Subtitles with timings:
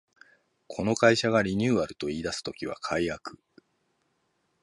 [0.65, 3.37] この会社がリニューアルと言いだす時は改悪